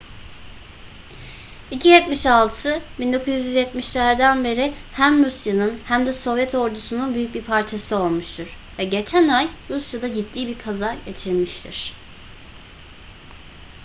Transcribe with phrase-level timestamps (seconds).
[1.71, 9.27] ii-76 1970'lerden beri hem rusya'nın hem de sovyet ordusunun büyük bir parçası olmuştur ve geçen
[9.27, 11.93] ay rusya'da ciddi bir kaza geçirmiştir